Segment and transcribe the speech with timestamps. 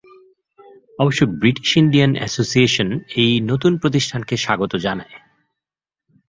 [0.99, 2.89] অবশ্য British Indian Association
[3.15, 5.15] এই নতুন প্রতিষ্ঠানকে স্বাগত জানায়।